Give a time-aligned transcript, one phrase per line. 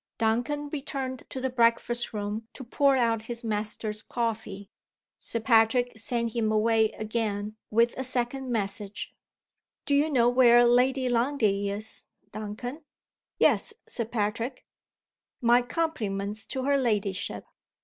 [0.17, 4.67] Duncan returned to the breakfast room to pour out his master's coffee.
[5.19, 9.13] Sir Patrick sent him away again with a second message,
[9.85, 12.83] "Do you know where Lady Lundie is, Duncan?"
[13.37, 14.65] "Yes, Sir Patrick."
[15.39, 17.45] "My compliments to her ladyship.